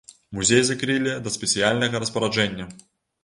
Музей 0.37 0.61
закрылі 0.69 1.11
да 1.27 1.33
спецыяльнага 1.35 2.01
распараджэння. 2.05 2.69